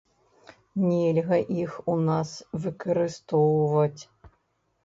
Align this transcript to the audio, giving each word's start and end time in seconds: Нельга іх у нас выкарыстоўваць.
Нельга 0.85 1.39
іх 1.63 1.77
у 1.93 1.97
нас 2.09 2.31
выкарыстоўваць. 2.65 4.01